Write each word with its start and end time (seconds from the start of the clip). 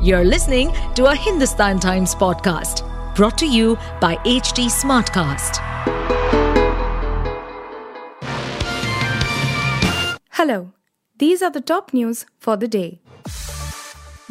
You're 0.00 0.24
listening 0.24 0.72
to 0.94 1.06
a 1.06 1.14
Hindustan 1.16 1.80
Times 1.80 2.14
podcast 2.14 2.84
brought 3.16 3.36
to 3.38 3.46
you 3.46 3.76
by 4.00 4.14
HT 4.18 4.66
Smartcast. 4.70 5.56
Hello, 10.30 10.72
these 11.18 11.42
are 11.42 11.50
the 11.50 11.60
top 11.60 11.92
news 11.92 12.26
for 12.38 12.56
the 12.56 12.68
day. 12.68 13.00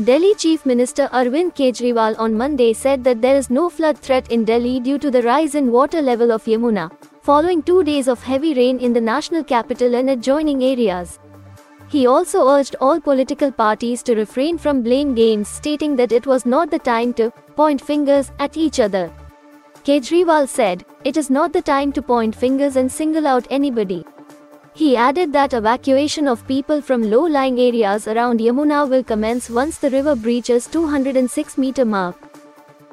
Delhi 0.02 0.36
Chief 0.36 0.66
Minister 0.66 1.10
Arvind 1.12 1.54
Kejriwal 1.54 2.18
on 2.18 2.36
Monday 2.36 2.72
said 2.72 3.04
that 3.04 3.22
there 3.22 3.36
is 3.36 3.50
no 3.50 3.70
flood 3.70 3.98
threat 3.98 4.32
in 4.32 4.46
Delhi 4.46 4.80
due 4.80 4.98
to 4.98 5.12
the 5.12 5.22
rise 5.24 5.54
in 5.54 5.74
water 5.74 6.02
level 6.02 6.32
of 6.32 6.46
Yamuna, 6.46 6.90
following 7.22 7.62
two 7.62 7.84
days 7.84 8.08
of 8.08 8.24
heavy 8.24 8.54
rain 8.54 8.80
in 8.80 8.94
the 8.94 9.02
national 9.02 9.44
capital 9.44 9.96
and 9.96 10.12
adjoining 10.12 10.64
areas. 10.64 11.20
He 11.90 12.06
also 12.06 12.48
urged 12.50 12.76
all 12.82 13.00
political 13.00 13.52
parties 13.52 14.04
to 14.04 14.16
refrain 14.16 14.58
from 14.58 14.84
blame 14.84 15.16
games, 15.16 15.48
stating 15.48 15.96
that 15.96 16.12
it 16.12 16.28
was 16.28 16.46
not 16.46 16.70
the 16.70 16.80
time 16.80 17.14
to 17.14 17.32
point 17.56 17.82
fingers 17.82 18.32
at 18.40 18.58
each 18.58 18.80
other. 18.82 19.10
Kejriwal 19.86 20.50
said, 20.50 20.86
It 21.06 21.16
is 21.16 21.30
not 21.30 21.54
the 21.54 21.62
time 21.62 21.94
to 21.94 22.02
point 22.02 22.36
fingers 22.36 22.76
and 22.76 22.92
single 22.92 23.26
out 23.26 23.48
anybody. 23.50 24.06
He 24.74 24.98
added 24.98 25.32
that 25.32 25.54
evacuation 25.54 26.28
of 26.28 26.46
people 26.46 26.82
from 26.82 27.10
low 27.10 27.26
lying 27.26 27.58
areas 27.58 28.08
around 28.08 28.42
Yamuna 28.42 28.88
will 28.90 29.04
commence 29.04 29.50
once 29.50 29.78
the 29.78 29.90
river 29.90 30.16
breaches 30.16 30.68
206 30.68 31.58
meter 31.58 31.86
mark. 31.86 32.16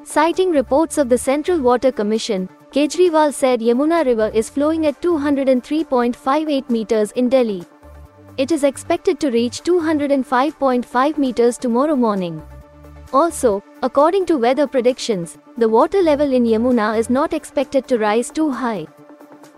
Citing 0.05 0.51
reports 0.51 0.97
of 0.97 1.09
the 1.09 1.17
Central 1.17 1.59
Water 1.59 1.91
Commission, 1.91 2.47
Kejriwal 2.71 3.33
said 3.33 3.59
Yamuna 3.59 4.05
River 4.05 4.31
is 4.33 4.49
flowing 4.49 4.85
at 4.85 5.01
203.58 5.01 6.69
meters 6.69 7.11
in 7.11 7.27
Delhi. 7.27 7.65
It 8.37 8.51
is 8.51 8.65
expected 8.65 9.17
to 9.21 9.31
reach 9.31 9.61
205.5 9.63 11.17
meters 11.17 11.57
tomorrow 11.57 11.95
morning. 11.95 12.41
Also, 13.13 13.63
according 13.81 14.25
to 14.25 14.37
weather 14.37 14.67
predictions, 14.67 15.37
the 15.57 15.69
water 15.69 16.01
level 16.01 16.33
in 16.33 16.43
Yamuna 16.43 16.97
is 16.99 17.09
not 17.09 17.31
expected 17.31 17.87
to 17.87 17.97
rise 17.97 18.29
too 18.29 18.51
high. 18.51 18.87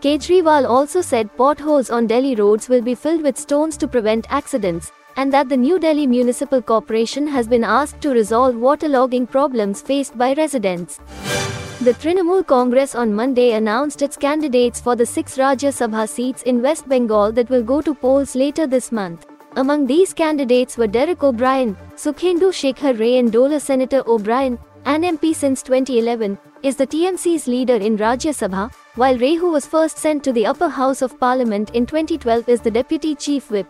Kejriwal 0.01 0.69
also 0.69 1.01
said 1.01 1.35
potholes 1.35 1.89
on 1.89 2.05
Delhi 2.05 2.35
roads 2.35 2.69
will 2.69 2.83
be 2.83 2.93
filled 2.93 3.23
with 3.23 3.35
stones 3.35 3.77
to 3.77 3.87
prevent 3.87 4.27
accidents, 4.29 4.91
and 5.15 5.33
that 5.33 5.49
the 5.49 5.57
New 5.57 5.79
Delhi 5.79 6.05
Municipal 6.05 6.61
Corporation 6.61 7.25
has 7.25 7.47
been 7.47 7.63
asked 7.63 7.99
to 8.01 8.11
resolve 8.11 8.53
waterlogging 8.53 9.27
problems 9.27 9.81
faced 9.81 10.15
by 10.15 10.33
residents. 10.33 10.99
The 11.87 11.93
Trinamool 11.93 12.45
Congress 12.45 12.95
on 12.95 13.13
Monday 13.13 13.53
announced 13.53 14.01
its 14.01 14.17
candidates 14.17 14.81
for 14.81 14.97
the 14.97 15.05
six 15.05 15.37
Rajya 15.37 15.69
Sabha 15.71 16.05
seats 16.05 16.43
in 16.43 16.61
West 16.61 16.89
Bengal 16.89 17.31
that 17.31 17.49
will 17.49 17.63
go 17.63 17.81
to 17.81 17.93
polls 17.95 18.35
later 18.35 18.67
this 18.67 18.91
month. 18.91 19.25
Among 19.55 19.87
these 19.87 20.11
candidates 20.13 20.77
were 20.77 20.87
Derek 20.87 21.23
O'Brien, 21.23 21.77
Sukhendu 21.95 22.49
Shekhar 22.51 22.99
Ray 22.99 23.19
and 23.19 23.31
Dola 23.31 23.61
Senator 23.61 24.03
O'Brien, 24.05 24.59
an 24.83 25.03
MP 25.03 25.33
since 25.33 25.63
2011, 25.63 26.37
is 26.61 26.75
the 26.75 26.85
TMC's 26.85 27.47
leader 27.47 27.77
in 27.77 27.95
Rajya 27.97 28.33
Sabha, 28.41 28.69
while 28.95 29.17
Ray 29.17 29.35
who 29.35 29.53
was 29.53 29.65
first 29.65 29.97
sent 29.97 30.25
to 30.25 30.33
the 30.33 30.45
upper 30.45 30.67
house 30.67 31.01
of 31.01 31.17
parliament 31.21 31.69
in 31.69 31.85
2012 31.85 32.49
is 32.49 32.59
the 32.59 32.69
deputy 32.79 33.15
chief 33.15 33.49
whip. 33.49 33.65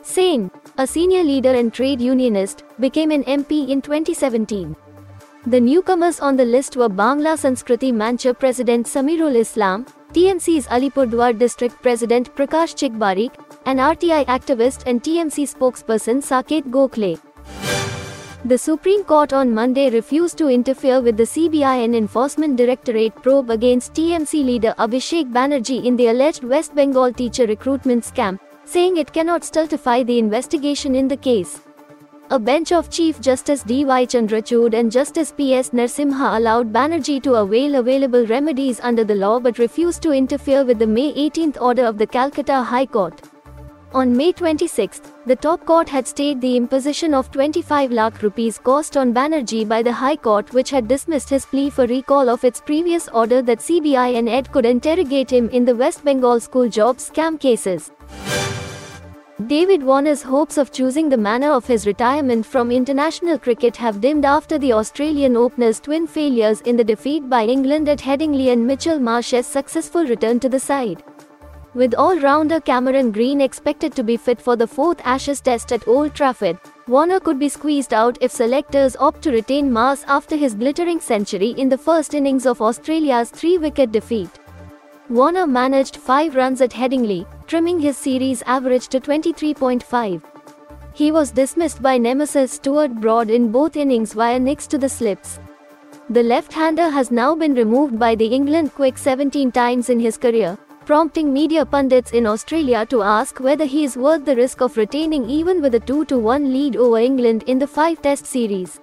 Sen, 0.00 0.50
a 0.78 0.86
senior 0.86 1.22
leader 1.22 1.52
and 1.52 1.74
trade 1.74 2.00
unionist, 2.00 2.64
became 2.80 3.10
an 3.10 3.22
MP 3.24 3.68
in 3.68 3.82
2017. 3.82 4.74
The 5.46 5.60
newcomers 5.60 6.20
on 6.20 6.36
the 6.38 6.44
list 6.46 6.74
were 6.74 6.88
Bangla 6.88 7.36
Sanskriti 7.36 7.92
Mancha 7.92 8.32
President 8.32 8.86
Samirul 8.86 9.36
Islam, 9.36 9.84
TMC's 10.14 10.66
Alipurduar 10.68 11.38
District 11.38 11.74
President 11.82 12.34
Prakash 12.34 12.74
Chik 12.74 12.92
Baraik, 12.94 13.34
and 13.66 13.78
RTI 13.78 14.24
activist 14.24 14.84
and 14.86 15.02
TMC 15.02 15.44
spokesperson 15.54 16.22
Saket 16.28 16.70
Gokhale. 16.70 17.20
The 18.46 18.56
Supreme 18.56 19.04
Court 19.04 19.34
on 19.34 19.52
Monday 19.52 19.90
refused 19.90 20.38
to 20.38 20.48
interfere 20.48 21.02
with 21.02 21.18
the 21.18 21.24
CBI 21.24 21.84
and 21.84 21.94
Enforcement 21.94 22.56
Directorate 22.56 23.14
probe 23.16 23.50
against 23.50 23.92
TMC 23.92 24.42
leader 24.42 24.74
Abhishek 24.78 25.30
Banerjee 25.30 25.84
in 25.84 25.96
the 25.96 26.06
alleged 26.06 26.42
West 26.42 26.74
Bengal 26.74 27.12
teacher 27.12 27.46
recruitment 27.46 28.02
scam, 28.02 28.40
saying 28.64 28.96
it 28.96 29.12
cannot 29.12 29.44
stultify 29.44 30.02
the 30.04 30.18
investigation 30.18 30.94
in 30.94 31.06
the 31.06 31.18
case. 31.18 31.60
A 32.30 32.38
bench 32.38 32.72
of 32.72 32.88
Chief 32.88 33.20
Justice 33.20 33.62
D.Y. 33.62 34.06
Chandrachud 34.06 34.72
and 34.72 34.90
Justice 34.90 35.30
P.S. 35.30 35.70
Narasimha 35.70 36.38
allowed 36.38 36.72
Banerjee 36.72 37.22
to 37.22 37.34
avail 37.34 37.74
available 37.74 38.26
remedies 38.26 38.80
under 38.80 39.04
the 39.04 39.14
law 39.14 39.38
but 39.38 39.58
refused 39.58 40.00
to 40.02 40.10
interfere 40.10 40.64
with 40.64 40.78
the 40.78 40.86
May 40.86 41.12
18 41.14 41.56
order 41.60 41.84
of 41.84 41.98
the 41.98 42.06
Calcutta 42.06 42.62
High 42.62 42.86
Court. 42.86 43.20
On 43.92 44.16
May 44.16 44.32
26, 44.32 45.02
the 45.26 45.36
top 45.36 45.66
court 45.66 45.86
had 45.86 46.08
stayed 46.08 46.40
the 46.40 46.56
imposition 46.56 47.12
of 47.12 47.30
25 47.30 47.92
lakh 47.92 48.22
rupees 48.22 48.56
cost 48.56 48.96
on 48.96 49.12
Banerjee 49.12 49.68
by 49.68 49.82
the 49.82 49.92
High 49.92 50.16
Court 50.16 50.50
which 50.54 50.70
had 50.70 50.88
dismissed 50.88 51.28
his 51.28 51.44
plea 51.44 51.68
for 51.68 51.86
recall 51.86 52.30
of 52.30 52.42
its 52.42 52.58
previous 52.58 53.06
order 53.08 53.42
that 53.42 53.58
CBI 53.58 54.18
and 54.18 54.30
ED 54.30 54.50
could 54.50 54.64
interrogate 54.64 55.30
him 55.30 55.50
in 55.50 55.66
the 55.66 55.76
West 55.76 56.02
Bengal 56.02 56.40
school 56.40 56.70
job 56.70 56.96
scam 56.96 57.38
cases. 57.38 57.90
David 59.46 59.82
Warner's 59.82 60.22
hopes 60.22 60.56
of 60.56 60.72
choosing 60.72 61.10
the 61.10 61.18
manner 61.18 61.50
of 61.50 61.66
his 61.66 61.86
retirement 61.86 62.46
from 62.46 62.70
international 62.70 63.38
cricket 63.38 63.76
have 63.76 64.00
dimmed 64.00 64.24
after 64.24 64.58
the 64.58 64.72
Australian 64.72 65.36
opener's 65.36 65.80
twin 65.80 66.06
failures 66.06 66.62
in 66.62 66.76
the 66.76 66.84
defeat 66.84 67.28
by 67.28 67.44
England 67.44 67.88
at 67.90 67.98
Headingley 67.98 68.52
and 68.52 68.66
Mitchell 68.66 68.98
Marsh's 68.98 69.46
successful 69.46 70.06
return 70.06 70.40
to 70.40 70.48
the 70.48 70.60
side. 70.60 71.02
With 71.74 71.94
all-rounder 71.94 72.60
Cameron 72.60 73.10
Green 73.10 73.42
expected 73.42 73.94
to 73.96 74.04
be 74.04 74.16
fit 74.16 74.40
for 74.40 74.56
the 74.56 74.66
fourth 74.66 75.00
Ashes 75.04 75.42
test 75.42 75.72
at 75.72 75.86
Old 75.86 76.14
Trafford, 76.14 76.58
Warner 76.86 77.20
could 77.20 77.38
be 77.38 77.50
squeezed 77.50 77.92
out 77.92 78.16
if 78.22 78.30
selectors 78.30 78.96
opt 78.96 79.20
to 79.22 79.30
retain 79.30 79.70
Marsh 79.70 80.04
after 80.06 80.36
his 80.36 80.54
glittering 80.54 81.00
century 81.00 81.50
in 81.58 81.68
the 81.68 81.76
first 81.76 82.14
innings 82.14 82.46
of 82.46 82.62
Australia's 82.62 83.28
three-wicket 83.28 83.92
defeat. 83.92 84.30
Warner 85.10 85.46
managed 85.46 85.96
5 85.96 86.34
runs 86.34 86.62
at 86.62 86.70
Headingley, 86.70 87.26
trimming 87.46 87.78
his 87.80 87.96
series 87.96 88.42
average 88.46 88.88
to 88.88 89.00
23.5. 89.00 90.22
He 90.94 91.10
was 91.10 91.30
dismissed 91.30 91.82
by 91.82 91.98
nemesis 91.98 92.52
Stuart 92.52 92.94
Broad 92.94 93.30
in 93.30 93.50
both 93.50 93.76
innings 93.76 94.12
via 94.12 94.38
nicks 94.38 94.66
to 94.68 94.78
the 94.78 94.88
slips. 94.88 95.40
The 96.10 96.22
left-hander 96.22 96.90
has 96.90 97.10
now 97.10 97.34
been 97.34 97.54
removed 97.54 97.98
by 97.98 98.14
the 98.14 98.26
England 98.26 98.74
quick 98.74 98.96
17 98.96 99.50
times 99.52 99.90
in 99.90 99.98
his 99.98 100.16
career, 100.16 100.56
prompting 100.84 101.32
media 101.32 101.64
pundits 101.64 102.12
in 102.12 102.26
Australia 102.26 102.84
to 102.86 103.02
ask 103.02 103.40
whether 103.40 103.64
he 103.64 103.84
is 103.84 103.96
worth 103.96 104.24
the 104.24 104.36
risk 104.36 104.60
of 104.60 104.76
retaining 104.76 105.28
even 105.28 105.62
with 105.62 105.74
a 105.74 105.80
2-1 105.80 106.52
lead 106.52 106.76
over 106.76 106.98
England 106.98 107.42
in 107.46 107.58
the 107.58 107.66
5-test 107.66 108.26
series. 108.26 108.80